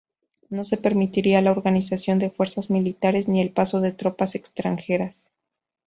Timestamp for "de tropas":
3.81-4.33